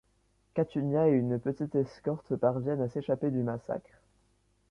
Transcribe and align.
Catugnat 0.55 1.09
et 1.09 1.11
une 1.11 1.37
petite 1.39 1.75
escorte 1.75 2.35
parviennent 2.35 2.81
à 2.81 2.89
s'échapper 2.89 3.29
du 3.29 3.43
massacre. 3.43 4.01